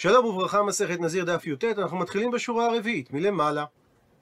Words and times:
שלום 0.00 0.24
וברכה, 0.24 0.62
מסכת 0.62 1.00
נזיר 1.00 1.24
דף 1.24 1.46
י"ט, 1.46 1.64
אנחנו 1.64 1.96
מתחילים 1.96 2.30
בשורה 2.30 2.66
הרביעית, 2.66 3.12
מלמעלה. 3.12 3.64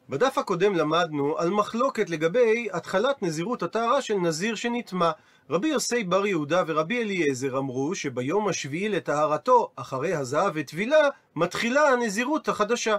בדף 0.08 0.38
הקודם 0.38 0.75
למדנו 0.75 1.38
על 1.38 1.50
מחלוקת 1.50 2.10
לגבי 2.10 2.68
התחלת 2.72 3.23
נזירות 3.23 3.63
הטהרה 3.63 4.02
של 4.02 4.15
נזיר 4.15 4.54
שנטמע. 4.54 5.10
רבי 5.50 5.68
יוסי 5.68 6.04
בר 6.04 6.26
יהודה 6.26 6.62
ורבי 6.67 7.02
אליעזר 7.02 7.58
אמרו 7.58 7.94
שביום 7.94 8.48
השביעי 8.48 8.89
לטהרתו, 8.89 9.70
אחרי 9.77 10.14
הזהב 10.14 10.52
וטבילה, 10.54 11.09
מתחילה 11.37 11.89
הנזירות 11.89 12.49
החדשה. 12.49 12.97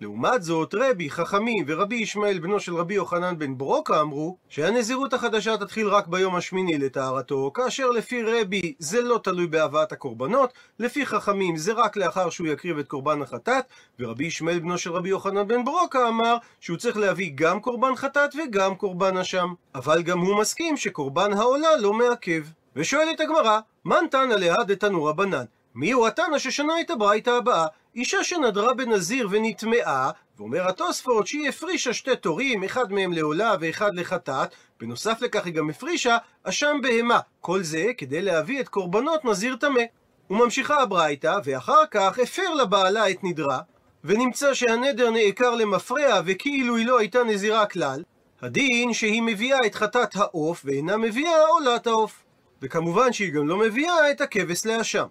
לעומת 0.00 0.42
זאת, 0.42 0.74
רבי, 0.78 1.10
חכמים 1.10 1.64
ורבי 1.68 1.94
ישמעאל 1.94 2.38
בנו 2.38 2.60
של 2.60 2.74
רבי 2.74 2.94
יוחנן 2.94 3.38
בן 3.38 3.58
ברוקה 3.58 4.00
אמרו 4.00 4.36
שהנזירות 4.48 5.12
החדשה 5.12 5.56
תתחיל 5.56 5.88
רק 5.88 6.06
ביום 6.06 6.36
השמיני 6.36 6.78
לטהרתו, 6.78 7.50
כאשר 7.54 7.90
לפי 7.90 8.22
רבי 8.22 8.74
זה 8.78 9.02
לא 9.02 9.20
תלוי 9.24 9.46
בהבאת 9.46 9.92
הקורבנות, 9.92 10.52
לפי 10.78 11.06
חכמים 11.06 11.56
זה 11.56 11.72
רק 11.72 11.96
לאחר 11.96 12.30
שהוא 12.30 12.46
יקריב 12.46 12.78
את 12.78 12.88
קורבן 12.88 13.22
החטאת, 13.22 13.64
ורבי 14.00 14.24
ישמעאל 14.24 14.58
בנו 14.58 14.78
של 14.78 14.92
רבי 14.92 15.08
יוחנן 15.08 15.48
בן 15.48 15.64
ברוקה 15.64 16.08
אמר 16.08 16.36
שהוא 16.60 16.76
צריך 16.76 16.96
להביא 16.96 17.32
גם 17.34 17.60
קורבן 17.60 17.96
חטאת 17.96 18.30
וגם 18.34 18.74
קורבן 18.74 19.16
אשם. 19.16 19.54
אבל 19.74 20.02
גם 20.02 20.18
הוא 20.18 20.40
מסכים 20.40 20.76
שקורבן 20.76 21.32
העולה 21.32 21.76
לא 21.76 21.92
מעכב. 21.92 22.42
ושואלת 22.76 23.20
הגמרא, 23.20 23.60
מן 23.84 24.04
תנא 24.10 24.34
להא 24.34 24.62
דתנו 24.62 25.04
רבנן? 25.04 25.44
מי 25.74 25.92
הוא 25.92 26.06
התנא 26.06 26.38
ששנה 26.38 26.80
את 26.80 26.90
הברייתא 26.90 27.30
הבאה? 27.30 27.66
אישה 27.94 28.24
שנדרה 28.24 28.74
בנזיר 28.74 29.28
ונטמעה, 29.30 30.10
ואומר 30.36 30.68
התוספות 30.68 31.26
שהיא 31.26 31.48
הפרישה 31.48 31.92
שתי 31.92 32.16
תורים, 32.16 32.64
אחד 32.64 32.92
מהם 32.92 33.12
לעולה 33.12 33.54
ואחד 33.60 33.94
לחטאת, 33.94 34.54
בנוסף 34.80 35.18
לכך 35.20 35.46
היא 35.46 35.54
גם 35.54 35.70
הפרישה 35.70 36.16
אשם 36.44 36.76
בהמה, 36.82 37.20
כל 37.40 37.62
זה 37.62 37.84
כדי 37.98 38.22
להביא 38.22 38.60
את 38.60 38.68
קורבנות 38.68 39.24
נזיר 39.24 39.56
טמא. 39.56 39.82
וממשיכה 40.30 40.82
הברייתא, 40.82 41.38
ואחר 41.44 41.86
כך 41.90 42.18
הפר 42.18 42.54
לבעלה 42.54 43.10
את 43.10 43.24
נדרה, 43.24 43.58
ונמצא 44.04 44.54
שהנדר 44.54 45.10
נעקר 45.10 45.54
למפרע 45.54 46.20
וכאילו 46.24 46.76
היא 46.76 46.86
לא 46.86 46.98
הייתה 46.98 47.24
נזירה 47.24 47.66
כלל, 47.66 48.02
הדין 48.42 48.92
שהיא 48.92 49.22
מביאה 49.22 49.58
את 49.66 49.74
חטאת 49.74 50.16
העוף 50.16 50.62
ואינה 50.64 50.96
מביאה 50.96 51.46
עולת 51.46 51.86
העוף. 51.86 52.22
וכמובן 52.62 53.12
שהיא 53.12 53.32
גם 53.32 53.48
לא 53.48 53.56
מביאה 53.56 54.10
את 54.10 54.20
הכבש 54.20 54.66
לאשם. 54.66 55.06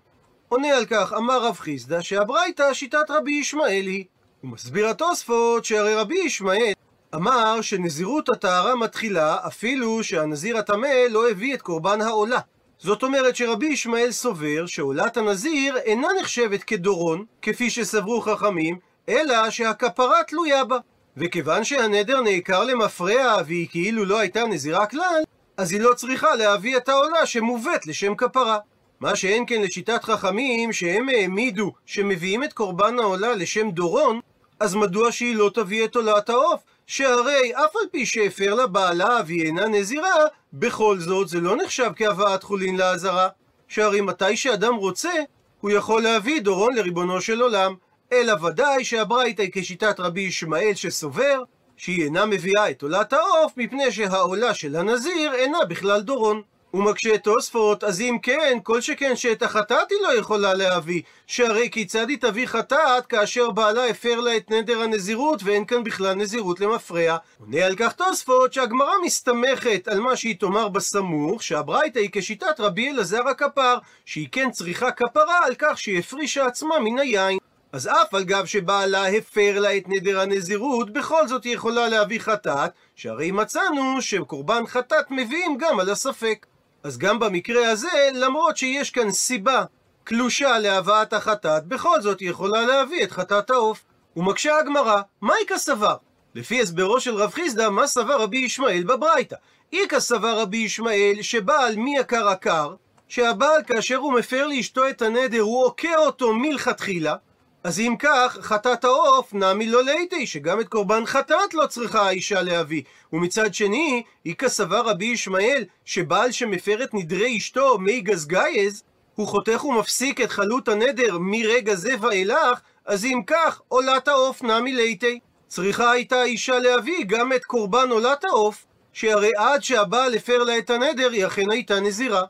עונה 0.54 0.78
על 0.78 0.86
כך 0.86 1.14
אמר 1.14 1.44
רב 1.44 1.56
חיסדא 1.56 2.02
שהברייתא 2.02 2.74
שיטת 2.74 3.10
רבי 3.10 3.32
ישמעאל 3.32 3.86
היא. 3.86 4.06
הוא 4.42 4.52
מסביר 4.52 4.88
התוספות 4.88 5.66
שהרי 5.66 5.96
רבי 5.96 6.16
ישמעאל 6.16 6.74
אמר 7.16 7.62
שנזירות 7.62 8.30
הטהרה 8.30 8.76
מתחילה 8.76 9.38
אפילו 9.48 10.04
שהנזיר 10.04 10.58
הטמא 10.58 10.88
לא 11.10 11.30
הביא 11.30 11.54
את 11.54 11.62
קורבן 11.62 12.02
העולה. 12.02 12.40
זאת 12.80 13.04
אומרת 13.04 13.36
שרבי 13.36 13.66
ישמעאל 13.66 14.12
סובר 14.12 14.66
שעולת 14.66 15.18
הנזיר 15.18 15.78
אינה 15.78 16.08
נחשבת 16.20 16.64
כדורון, 16.64 17.26
כפי 17.42 17.70
שסברו 17.70 18.22
חכמים, 18.22 18.78
אלא 19.10 19.50
שהכפרה 19.50 20.24
תלויה 20.28 20.66
בה. 20.66 20.78
וכיוון 21.18 21.64
שהנדר 21.64 22.22
נעקר 22.22 22.64
למפרע 22.64 23.38
והיא 23.46 23.68
כאילו 23.72 24.06
לא 24.06 24.20
הייתה 24.20 24.44
נזירה 24.44 24.86
כלל, 24.86 25.24
אז 25.58 25.72
היא 25.72 25.82
לא 25.82 25.94
צריכה 25.94 26.36
להביא 26.36 26.78
את 26.78 26.90
העולה 26.90 27.26
שמובאת 27.26 27.88
לשם 27.88 28.16
כפרה. 28.16 28.58
מה 29.04 29.16
שאין 29.16 29.44
כן 29.48 29.62
לשיטת 29.62 30.04
חכמים, 30.04 30.74
שהם 30.74 31.10
העמידו 31.10 31.72
שמביאים 31.86 32.44
את 32.44 32.54
קורבן 32.54 33.00
העולה 33.00 33.36
לשם 33.36 33.72
דורון, 33.72 34.20
אז 34.60 34.76
מדוע 34.76 35.12
שהיא 35.12 35.36
לא 35.36 35.52
תביא 35.54 35.86
את 35.86 35.96
עולת 35.96 36.30
העוף? 36.30 36.62
שהרי 36.88 37.52
אף 37.56 37.76
על 37.76 37.88
פי 37.92 38.06
שהפר 38.06 38.54
לה 38.54 38.68
בעלה 38.68 39.20
והיא 39.26 39.46
אינה 39.46 39.68
נזירה, 39.68 40.16
בכל 40.54 41.00
זאת 41.00 41.28
זה 41.28 41.40
לא 41.40 41.56
נחשב 41.56 41.92
כהבאת 41.96 42.44
חולין 42.44 42.76
לעזרה. 42.76 43.28
שהרי 43.68 44.02
מתי 44.02 44.38
שאדם 44.38 44.76
רוצה, 44.76 45.14
הוא 45.62 45.72
יכול 45.72 46.02
להביא 46.02 46.42
דורון 46.42 46.76
לריבונו 46.76 47.22
של 47.22 47.42
עולם. 47.42 47.76
אלא 48.12 48.34
ודאי 48.44 48.84
שהברייתא 48.84 49.42
היא 49.42 49.52
כשיטת 49.54 50.00
רבי 50.00 50.22
ישמעאל 50.22 50.74
שסובר 50.74 51.44
שהיא 51.78 52.04
אינה 52.04 52.26
מביאה 52.26 52.70
את 52.70 52.82
עולת 52.82 53.14
העוף 53.14 53.54
מפני 53.58 53.92
שהעולה 53.92 54.54
של 54.54 54.76
הנזיר 54.76 55.34
אינה 55.34 55.66
בכלל 55.70 56.02
דורון. 56.02 56.42
הוא 56.74 56.84
מקשה 56.84 57.18
תוספות, 57.18 57.84
אז 57.84 58.02
אם 58.02 58.18
כן, 58.22 58.58
כל 58.64 58.82
שכן 58.82 59.16
שאת 59.16 59.44
החטאת 59.44 59.92
היא 59.92 60.00
לא 60.02 60.18
יכולה 60.18 60.54
להביא, 60.54 61.02
שהרי 61.28 61.70
כיצד 61.72 62.10
היא 62.10 62.18
תביא 62.22 62.48
חטאת 62.48 63.06
כאשר 63.06 63.52
בעלה 63.52 63.86
הפר 63.86 64.20
לה 64.20 64.38
את 64.38 64.52
נדר 64.52 64.82
הנזירות 64.82 65.40
ואין 65.44 65.66
כאן 65.66 65.84
בכלל 65.84 66.14
נזירות 66.14 66.60
למפרע. 66.60 67.18
עונה 67.40 67.66
על 67.66 67.76
כך 67.76 67.94
תוספות 67.94 68.54
שהגמרא 68.54 68.92
מסתמכת 69.06 69.88
על 69.88 70.00
מה 70.00 70.16
שהיא 70.16 70.36
תאמר 70.40 70.70
בסמוך, 70.70 71.44
שהברייתא 71.44 72.00
היא 72.00 72.10
כשיטת 72.12 72.60
רבי 72.60 72.92
אלעזר 72.92 73.28
הכפר, 73.28 73.78
שהיא 74.06 74.28
כן 74.32 74.52
צריכה 74.52 74.92
כפרה 74.92 75.46
על 75.46 75.54
כך 75.60 75.80
שהיא 75.80 76.00
הפרישה 76.00 76.46
עצמה 76.46 76.80
מן 76.80 77.00
היין. 77.00 77.38
אז 77.72 77.88
אף 77.88 78.14
על 78.14 78.24
גב 78.24 78.46
שבעלה 78.46 79.08
הפר 79.08 79.60
לה 79.60 79.78
את 79.78 79.84
נדר 79.88 80.20
הנזירות, 80.20 80.94
בכל 80.94 81.28
זאת 81.28 81.44
היא 81.44 81.54
יכולה 81.54 81.88
להביא 81.88 82.20
חטאת, 82.20 82.72
שהרי 82.96 83.32
מצאנו 83.32 84.02
שקורבן 84.02 84.66
חטאת 84.68 85.12
מביאים 85.12 85.58
גם 85.58 85.80
על 85.80 85.90
הספק. 85.90 86.46
אז 86.84 86.98
גם 86.98 87.20
במקרה 87.20 87.70
הזה, 87.70 88.10
למרות 88.14 88.58
שיש 88.58 88.90
כאן 88.90 89.12
סיבה 89.12 89.64
קלושה 90.04 90.60
להבאת 90.60 91.14
החטאת, 91.14 91.66
בכל 91.66 92.02
זאת 92.02 92.20
היא 92.20 92.30
יכולה 92.30 92.62
להביא 92.62 93.04
את 93.04 93.12
חטאת 93.12 93.50
העוף. 93.50 93.84
ומקשה 94.16 94.58
הגמרא, 94.58 95.02
מה 95.22 95.34
איכא 95.42 95.58
סבר? 95.58 95.96
לפי 96.36 96.62
הסברו 96.62 97.00
של 97.00 97.16
רב 97.16 97.32
חיסדא, 97.32 97.70
מה 97.70 97.88
סבר 97.88 98.22
רבי 98.22 98.38
ישמעאל 98.38 98.84
בברייתא? 98.84 99.36
איכא 99.74 100.00
סבר 100.00 100.40
רבי 100.40 100.58
ישמעאל 100.58 101.22
שבעל 101.22 101.76
מי 101.76 101.98
יקר 101.98 102.28
עקר, 102.28 102.76
שהבעל 103.08 103.64
כאשר 103.68 103.96
הוא 103.96 104.14
מפר 104.14 104.48
לאשתו 104.48 104.90
את 104.90 105.02
הנדר, 105.02 105.42
הוא 105.42 105.66
עוקר 105.66 105.98
אותו 105.98 106.34
מלכתחילה, 106.34 107.16
אז 107.64 107.80
אם 107.80 107.96
כך, 108.00 108.38
חטאת 108.42 108.84
העוף 108.84 109.34
נמי 109.34 109.68
לא 109.68 109.84
לידי, 109.84 110.28
שגם 110.28 110.60
את 110.60 110.68
קורבן 110.68 111.06
חטאת 111.06 111.54
לא 111.54 111.68
צריכה 111.68 112.02
האישה 112.02 112.42
להביא. 112.42 112.84
ומצד 113.14 113.54
שני, 113.54 114.04
איכא 114.26 114.50
סבר 114.50 114.82
רבי 114.82 115.06
ישמעאל, 115.06 115.64
שבעל 115.86 116.32
שמפר 116.32 116.84
את 116.84 116.94
נדרי 116.94 117.38
אשתו 117.38 117.78
מי 117.78 118.02
גזגייז, 118.02 118.84
הוא 119.16 119.28
חותך 119.28 119.66
ומפסיק 119.66 120.22
את 120.22 120.32
חלות 120.32 120.68
הנדר 120.68 121.18
מרגע 121.20 121.76
זה 121.76 121.96
ואילך, 122.02 122.60
אז 122.86 123.06
אם 123.06 123.22
כך, 123.28 123.62
עולת 123.68 124.08
העוף 124.08 124.44
נמי 124.44 124.74
לידי. 124.74 125.20
צריכה 125.48 125.92
הייתה 125.92 126.16
האישה 126.16 126.60
להביא 126.60 127.06
גם 127.08 127.34
את 127.34 127.46
קורבן 127.46 127.90
עולת 127.90 128.24
העוף, 128.24 128.66
שהרי 128.94 129.32
עד 129.38 129.64
שהבעל 129.64 130.16
הפר 130.16 130.44
לה 130.44 130.58
את 130.58 130.70
הנדר, 130.70 131.12
היא 131.12 131.26
אכן 131.26 131.52
הייתה 131.52 131.80
נזירה. 131.80 132.24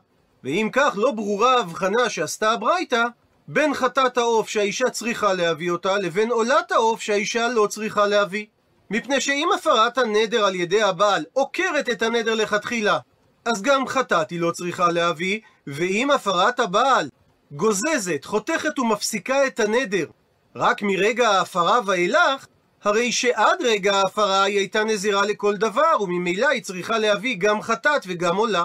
ואם 0.44 0.68
כך, 0.72 0.94
לא 0.96 1.10
ברורה 1.10 1.56
ההבחנה 1.56 2.08
שעשתה 2.08 2.52
הברייתא, 2.52 3.04
בין 3.48 3.74
חטאת 3.74 4.18
העוף 4.18 4.48
שהאישה 4.48 4.90
צריכה 4.90 5.32
להביא 5.32 5.70
אותה, 5.70 5.98
לבין 5.98 6.30
עולת 6.30 6.72
העוף 6.72 7.00
שהאישה 7.00 7.48
לא 7.48 7.66
צריכה 7.66 8.06
להביא. 8.06 8.46
מפני 8.90 9.20
שאם 9.20 9.48
הפרת 9.54 9.98
הנדר 9.98 10.44
על 10.44 10.54
ידי 10.54 10.82
הבעל 10.82 11.24
עוקרת 11.32 11.88
את 11.88 12.02
הנדר 12.02 12.34
לכתחילה, 12.34 12.98
אז 13.44 13.62
גם 13.62 13.86
חטאת 13.86 14.30
היא 14.30 14.40
לא 14.40 14.50
צריכה 14.50 14.88
להביא, 14.92 15.40
ואם 15.66 16.10
הפרת 16.10 16.60
הבעל 16.60 17.08
גוזזת, 17.52 18.24
חותכת 18.24 18.78
ומפסיקה 18.78 19.46
את 19.46 19.60
הנדר 19.60 20.06
רק 20.56 20.82
מרגע 20.82 21.28
ההפרה 21.28 21.80
ואילך, 21.86 22.46
הרי 22.82 23.12
שעד 23.12 23.62
רגע 23.64 23.94
ההפרה 23.94 24.42
היא 24.42 24.58
הייתה 24.58 24.84
נזירה 24.84 25.26
לכל 25.26 25.56
דבר, 25.56 25.96
וממילא 26.00 26.48
היא 26.48 26.62
צריכה 26.62 26.98
להביא 26.98 27.36
גם 27.38 27.62
חטאת 27.62 28.02
וגם 28.06 28.36
עולה. 28.36 28.64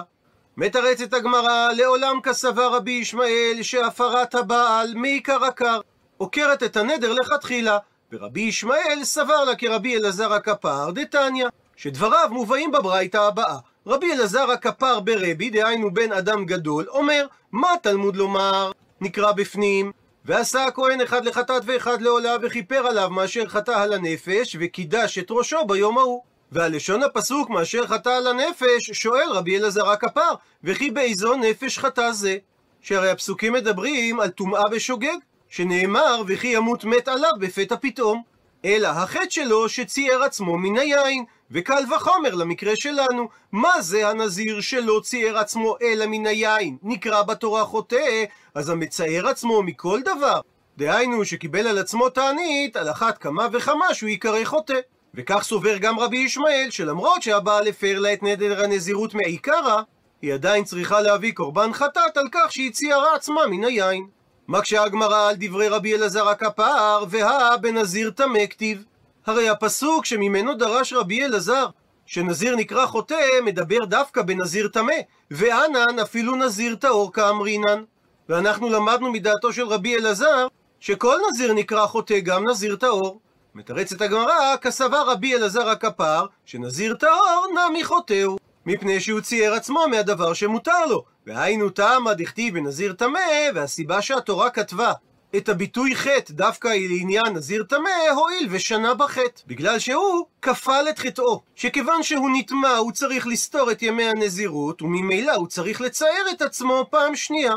מתרצת 0.56 1.12
הגמרא, 1.12 1.72
לעולם 1.72 2.20
כסבר 2.22 2.74
רבי 2.74 2.90
ישמעאל 2.90 3.58
שהפרת 3.62 4.34
הבעל 4.34 4.94
מעיקר 4.94 5.44
עקר, 5.44 5.80
עוקרת 6.16 6.62
את 6.62 6.76
הנדר 6.76 7.12
לכתחילה, 7.12 7.78
ורבי 8.12 8.40
ישמעאל 8.40 9.04
סבר 9.04 9.44
לה 9.44 9.54
כרבי 9.54 9.96
אלעזר 9.96 10.32
הכפר 10.32 10.90
דתניא, 10.90 11.46
שדבריו 11.76 12.28
מובאים 12.30 12.72
בברייתא 12.72 13.16
הבאה. 13.16 13.56
רבי 13.86 14.12
אלעזר 14.12 14.50
הכפר 14.50 15.00
ברבי, 15.00 15.50
דהיינו 15.50 15.94
בן 15.94 16.12
אדם 16.12 16.44
גדול, 16.44 16.86
אומר, 16.88 17.26
מה 17.52 17.68
תלמוד 17.82 18.16
לומר? 18.16 18.72
נקרא 19.00 19.32
בפנים, 19.32 19.92
ועשה 20.24 20.64
הכהן 20.64 21.00
אחד 21.00 21.24
לחטאת 21.24 21.62
ואחד 21.66 22.02
לעולה, 22.02 22.36
וכיפר 22.42 22.86
עליו 22.86 23.10
מאשר 23.10 23.48
חטא 23.48 23.70
על 23.70 23.92
הנפש, 23.92 24.56
וקידש 24.60 25.18
את 25.18 25.26
ראשו 25.30 25.66
ביום 25.66 25.98
ההוא. 25.98 26.29
והלשון 26.52 27.02
הפסוק 27.02 27.50
מאשר 27.50 27.86
חטא 27.86 28.08
על 28.08 28.26
הנפש, 28.26 28.90
שואל 28.92 29.28
רבי 29.32 29.58
אלעזר 29.58 29.90
הכפר, 29.90 30.34
וכי 30.64 30.90
באיזו 30.90 31.36
נפש 31.36 31.78
חטא 31.78 32.12
זה? 32.12 32.36
שהרי 32.80 33.10
הפסוקים 33.10 33.52
מדברים 33.52 34.20
על 34.20 34.28
טומאה 34.28 34.68
בשוגג, 34.68 35.16
שנאמר 35.48 36.22
וכי 36.26 36.48
ימות 36.48 36.84
מת 36.84 37.08
עליו 37.08 37.30
בפתע 37.40 37.76
פתאום. 37.76 38.22
אלא 38.64 38.88
החטא 38.88 39.30
שלו 39.30 39.68
שצייר 39.68 40.22
עצמו 40.22 40.58
מן 40.58 40.78
היין, 40.78 41.24
וקל 41.50 41.82
וחומר 41.96 42.34
למקרה 42.34 42.76
שלנו. 42.76 43.28
מה 43.52 43.80
זה 43.80 44.08
הנזיר 44.08 44.60
שלא 44.60 45.00
צייר 45.04 45.38
עצמו 45.38 45.76
אלא 45.82 46.06
מן 46.06 46.26
היין? 46.26 46.76
נקרא 46.82 47.22
בתורה 47.22 47.64
חוטא, 47.64 48.24
אז 48.54 48.70
המצער 48.70 49.28
עצמו 49.28 49.62
מכל 49.62 50.00
דבר. 50.04 50.40
דהיינו 50.78 51.24
שקיבל 51.24 51.66
על 51.66 51.78
עצמו 51.78 52.08
תענית, 52.08 52.76
על 52.76 52.90
אחת 52.90 53.18
כמה 53.18 53.46
וכמה 53.52 53.94
שהוא 53.94 54.08
ייקרא 54.08 54.44
חוטא. 54.44 54.78
וכך 55.14 55.42
סובר 55.42 55.76
גם 55.78 56.00
רבי 56.00 56.16
ישמעאל, 56.16 56.66
שלמרות 56.70 57.22
שהבעל 57.22 57.68
הפר 57.68 57.98
לה 57.98 58.12
את 58.12 58.22
נדר 58.22 58.64
הנזירות 58.64 59.14
מעיקרא, 59.14 59.82
היא 60.22 60.34
עדיין 60.34 60.64
צריכה 60.64 61.00
להביא 61.00 61.32
קורבן 61.32 61.72
חטאת 61.72 62.16
על 62.16 62.28
כך 62.32 62.52
שהיא 62.52 62.72
ציירה 62.72 63.14
עצמה 63.14 63.46
מן 63.46 63.64
היין. 63.64 64.06
מקשה 64.48 64.82
הגמרא 64.82 65.28
על 65.28 65.34
דברי 65.38 65.68
רבי 65.68 65.94
אלעזר 65.94 66.28
הכפר, 66.28 67.04
והא 67.08 67.56
בנזיר 67.56 68.10
טמא 68.10 68.46
כתיב. 68.46 68.84
הרי 69.26 69.48
הפסוק 69.48 70.04
שממנו 70.04 70.54
דרש 70.54 70.92
רבי 70.92 71.24
אלעזר, 71.24 71.66
שנזיר 72.06 72.56
נקרא 72.56 72.86
חוטא, 72.86 73.40
מדבר 73.44 73.84
דווקא 73.84 74.22
בנזיר 74.22 74.68
טמא, 74.68 74.94
ואנן 75.30 75.98
אפילו 76.02 76.36
נזיר 76.36 76.74
טהור 76.74 77.12
כאמרינן. 77.12 77.82
ואנחנו 78.28 78.68
למדנו 78.68 79.12
מדעתו 79.12 79.52
של 79.52 79.66
רבי 79.66 79.96
אלעזר, 79.96 80.46
שכל 80.80 81.16
נזיר 81.30 81.52
נקרא 81.52 81.86
חוטא, 81.86 82.18
גם 82.20 82.48
נזיר 82.48 82.76
טהור. 82.76 83.20
מתרצת 83.54 84.00
הגמרא, 84.00 84.56
כסבר 84.56 85.10
רבי 85.10 85.34
אלעזר 85.34 85.68
הכפר, 85.68 86.26
שנזיר 86.44 86.94
טהור 86.94 87.46
נמי 87.54 87.84
חוטאו. 87.84 88.36
מפני 88.66 89.00
שהוא 89.00 89.20
צייר 89.20 89.54
עצמו 89.54 89.84
מהדבר 89.90 90.32
שמותר 90.32 90.86
לו. 90.86 91.04
והיינו 91.26 91.70
תמה 91.70 92.14
דכתיב 92.14 92.54
בנזיר 92.54 92.92
טמא, 92.92 93.20
והסיבה 93.54 94.02
שהתורה 94.02 94.50
כתבה 94.50 94.92
את 95.36 95.48
הביטוי 95.48 95.96
חטא 95.96 96.32
דווקא 96.32 96.68
לעניין 96.68 97.26
נזיר 97.26 97.62
טמא, 97.62 97.90
הואיל 98.14 98.48
ושנה 98.50 98.94
בחטא. 98.94 99.42
בגלל 99.46 99.78
שהוא 99.78 100.26
כפל 100.42 100.84
את 100.90 100.98
חטאו. 100.98 101.40
שכיוון 101.54 102.02
שהוא 102.02 102.30
נטמע, 102.34 102.76
הוא 102.76 102.92
צריך 102.92 103.26
לסתור 103.26 103.70
את 103.70 103.82
ימי 103.82 104.04
הנזירות, 104.04 104.82
וממילא 104.82 105.32
הוא 105.32 105.46
צריך 105.46 105.80
לצייר 105.80 106.30
את 106.30 106.42
עצמו 106.42 106.86
פעם 106.90 107.16
שנייה. 107.16 107.54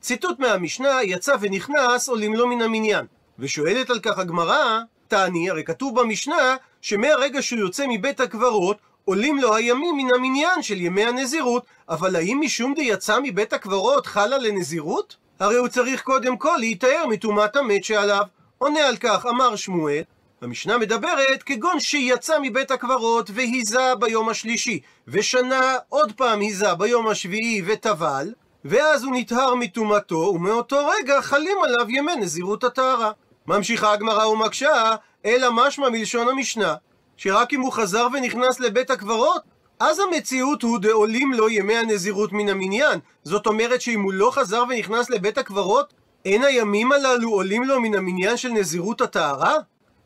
ציטוט 0.00 0.38
מהמשנה, 0.38 1.02
יצא 1.02 1.34
ונכנס, 1.40 2.08
עולים 2.08 2.34
לו 2.34 2.46
מן 2.46 2.62
המניין. 2.62 3.06
ושואלת 3.38 3.90
על 3.90 4.00
כך 4.00 4.18
הגמרא, 4.18 4.80
תעני, 5.12 5.50
הרי 5.50 5.64
כתוב 5.64 6.00
במשנה, 6.00 6.56
שמהרגע 6.80 7.42
שהוא 7.42 7.60
יוצא 7.60 7.84
מבית 7.88 8.20
הקברות, 8.20 8.76
עולים 9.04 9.38
לו 9.38 9.54
הימים 9.54 9.96
מן 9.96 10.14
המניין 10.14 10.62
של 10.62 10.80
ימי 10.80 11.04
הנזירות, 11.04 11.66
אבל 11.88 12.16
האם 12.16 12.40
משום 12.40 12.74
דיצא 12.74 13.18
מבית 13.22 13.52
הקברות 13.52 14.06
חלה 14.06 14.38
לנזירות? 14.38 15.16
הרי 15.40 15.56
הוא 15.56 15.68
צריך 15.68 16.02
קודם 16.02 16.36
כל 16.36 16.56
להיטהר 16.58 17.06
מטומאת 17.06 17.56
המת 17.56 17.84
שעליו. 17.84 18.22
עונה 18.58 18.80
על 18.80 18.96
כך 18.96 19.26
אמר 19.26 19.56
שמואל, 19.56 20.02
המשנה 20.42 20.78
מדברת 20.78 21.42
כגון 21.42 21.80
שיצא 21.80 22.38
מבית 22.42 22.70
הקברות 22.70 23.30
והיזה 23.34 23.94
ביום 23.98 24.28
השלישי, 24.28 24.80
ושנה 25.08 25.76
עוד 25.88 26.12
פעם 26.12 26.40
היזה 26.40 26.74
ביום 26.74 27.08
השביעי 27.08 27.62
וטבל, 27.66 28.32
ואז 28.64 29.04
הוא 29.04 29.16
נטהר 29.16 29.54
מטומאתו, 29.54 30.32
ומאותו 30.34 30.88
רגע 30.88 31.22
חלים 31.22 31.56
עליו 31.64 31.90
ימי 31.90 32.16
נזירות 32.16 32.64
הטהרה. 32.64 33.10
ממשיכה 33.46 33.92
הגמרא 33.92 34.26
ומקשה, 34.26 34.94
אלא 35.26 35.48
משמע 35.52 35.88
מלשון 35.88 36.28
המשנה, 36.28 36.74
שרק 37.16 37.52
אם 37.52 37.60
הוא 37.60 37.72
חזר 37.72 38.06
ונכנס 38.12 38.60
לבית 38.60 38.90
הקברות, 38.90 39.42
אז 39.80 40.00
המציאות 40.00 40.62
הוא 40.62 40.78
דעולים 40.78 41.32
לו 41.32 41.50
ימי 41.50 41.76
הנזירות 41.76 42.32
מן 42.32 42.48
המניין. 42.48 42.98
זאת 43.24 43.46
אומרת 43.46 43.80
שאם 43.80 44.02
הוא 44.02 44.12
לא 44.12 44.30
חזר 44.30 44.64
ונכנס 44.68 45.10
לבית 45.10 45.38
הקברות, 45.38 45.92
אין 46.24 46.44
הימים 46.44 46.92
הללו 46.92 47.30
עולים 47.30 47.64
לו 47.64 47.80
מן 47.80 47.94
המניין 47.94 48.36
של 48.36 48.48
נזירות 48.48 49.00
הטהרה? 49.00 49.54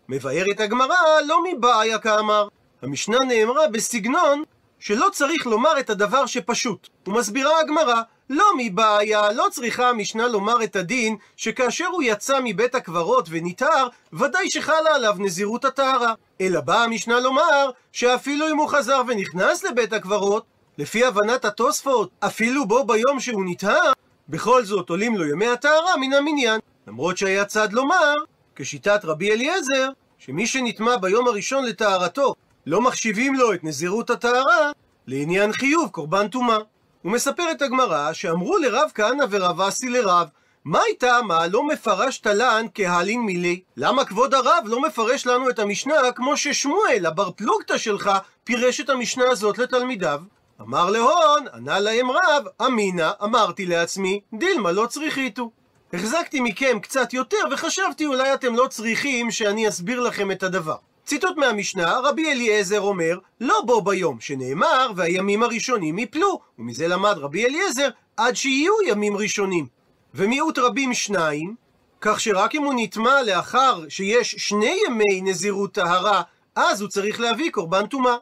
מבארת 0.08 0.60
הגמרא 0.60 0.96
לא 1.26 1.42
מבעיה 1.44 1.98
כאמר. 1.98 2.48
המשנה 2.82 3.18
נאמרה 3.18 3.68
בסגנון 3.68 4.42
שלא 4.78 5.08
צריך 5.12 5.46
לומר 5.46 5.80
את 5.80 5.90
הדבר 5.90 6.26
שפשוט. 6.26 6.88
ומסבירה 7.06 7.60
הגמרא, 7.60 8.02
לא 8.30 8.44
מבעיה, 8.56 9.32
לא 9.32 9.46
צריכה 9.50 9.88
המשנה 9.88 10.28
לומר 10.28 10.64
את 10.64 10.76
הדין 10.76 11.16
שכאשר 11.36 11.86
הוא 11.86 12.02
יצא 12.02 12.38
מבית 12.44 12.74
הקברות 12.74 13.26
ונטהר, 13.30 13.88
ודאי 14.12 14.50
שחלה 14.50 14.94
עליו 14.94 15.14
נזירות 15.18 15.64
הטהרה. 15.64 16.14
אלא 16.40 16.60
באה 16.60 16.84
המשנה 16.84 17.20
לומר 17.20 17.70
שאפילו 17.92 18.48
אם 18.48 18.56
הוא 18.56 18.68
חזר 18.68 19.02
ונכנס 19.08 19.64
לבית 19.64 19.92
הקברות, 19.92 20.44
לפי 20.78 21.04
הבנת 21.04 21.44
התוספות, 21.44 22.10
אפילו 22.20 22.66
בו 22.66 22.84
ביום 22.84 23.20
שהוא 23.20 23.44
נטהר, 23.46 23.92
בכל 24.28 24.64
זאת 24.64 24.90
עולים 24.90 25.16
לו 25.16 25.26
ימי 25.26 25.46
הטהרה 25.48 25.96
מן 25.96 26.12
המניין. 26.12 26.60
למרות 26.86 27.18
שהיה 27.18 27.44
צד 27.44 27.72
לומר, 27.72 28.14
כשיטת 28.56 29.00
רבי 29.04 29.32
אליעזר, 29.32 29.90
שמי 30.18 30.46
שנטמע 30.46 30.96
ביום 30.96 31.28
הראשון 31.28 31.64
לטהרתו, 31.64 32.34
לא 32.66 32.80
מחשיבים 32.80 33.34
לו 33.34 33.54
את 33.54 33.64
נזירות 33.64 34.10
הטהרה 34.10 34.70
לעניין 35.06 35.52
חיוב 35.52 35.88
קורבן 35.90 36.28
טומאה. 36.28 36.58
ומספרת 37.04 37.62
הגמרא 37.62 38.12
שאמרו 38.12 38.58
לרב 38.58 38.90
כהנא 38.94 39.24
ורב 39.30 39.60
אסי 39.60 39.88
לרב, 39.88 40.28
מה 40.64 40.80
הייתה 40.86 41.20
מה 41.22 41.46
לא 41.46 41.66
מפרש 41.66 42.18
תלן 42.18 42.66
כהלין 42.74 43.20
מילי? 43.20 43.60
למה 43.76 44.04
כבוד 44.04 44.34
הרב 44.34 44.64
לא 44.64 44.82
מפרש 44.82 45.26
לנו 45.26 45.50
את 45.50 45.58
המשנה 45.58 45.94
כמו 46.16 46.36
ששמואל, 46.36 47.06
הבר 47.06 47.30
פלוגתא 47.30 47.78
שלך, 47.78 48.10
פירש 48.44 48.80
את 48.80 48.90
המשנה 48.90 49.24
הזאת 49.30 49.58
לתלמידיו? 49.58 50.20
אמר 50.60 50.90
להון, 50.90 51.44
ענה 51.54 51.80
להם 51.80 52.10
רב, 52.10 52.44
אמינא, 52.66 53.10
אמרתי 53.22 53.66
לעצמי, 53.66 54.20
דילמה 54.34 54.72
לא 54.72 54.86
צריכיתו. 54.86 55.50
החזקתי 55.92 56.40
מכם 56.40 56.78
קצת 56.80 57.12
יותר 57.12 57.36
וחשבתי 57.52 58.06
אולי 58.06 58.34
אתם 58.34 58.54
לא 58.54 58.66
צריכים 58.66 59.30
שאני 59.30 59.68
אסביר 59.68 60.00
לכם 60.00 60.30
את 60.30 60.42
הדבר. 60.42 60.76
ציטוט 61.06 61.36
מהמשנה, 61.36 61.98
רבי 61.98 62.32
אליעזר 62.32 62.80
אומר, 62.80 63.18
לא 63.40 63.62
בו 63.66 63.82
ביום, 63.82 64.20
שנאמר, 64.20 64.90
והימים 64.96 65.42
הראשונים 65.42 65.98
יפלו, 65.98 66.40
ומזה 66.58 66.88
למד 66.88 67.14
רבי 67.18 67.46
אליעזר, 67.46 67.88
עד 68.16 68.36
שיהיו 68.36 68.72
ימים 68.86 69.16
ראשונים. 69.16 69.66
ומיעוט 70.14 70.58
רבים 70.58 70.94
שניים, 70.94 71.54
כך 72.00 72.20
שרק 72.20 72.54
אם 72.54 72.62
הוא 72.62 72.74
נטמע 72.76 73.22
לאחר 73.22 73.88
שיש 73.88 74.34
שני 74.38 74.78
ימי 74.86 75.20
נזירות 75.20 75.72
טהרה, 75.72 76.22
אז 76.56 76.80
הוא 76.80 76.88
צריך 76.88 77.20
להביא 77.20 77.50
קורבן 77.50 77.86
טומאה. 77.86 78.16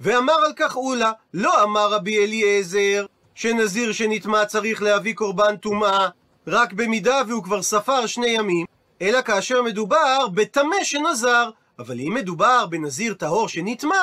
ואמר 0.00 0.36
על 0.46 0.52
כך 0.56 0.76
אולה, 0.76 1.12
לא 1.34 1.62
אמר 1.62 1.88
רבי 1.92 2.24
אליעזר, 2.24 3.06
שנזיר 3.34 3.92
שנטמע 3.92 4.44
צריך 4.44 4.82
להביא 4.82 5.14
קורבן 5.14 5.56
טומאה, 5.56 6.08
רק 6.46 6.72
במידה 6.72 7.22
והוא 7.28 7.44
כבר 7.44 7.62
ספר 7.62 8.06
שני 8.06 8.28
ימים, 8.28 8.66
אלא 9.02 9.22
כאשר 9.22 9.62
מדובר 9.62 10.28
בטמא 10.34 10.76
שנזר. 10.82 11.50
אבל 11.78 12.00
אם 12.00 12.14
מדובר 12.14 12.66
בנזיר 12.66 13.14
טהור 13.14 13.48
שנטמע, 13.48 13.96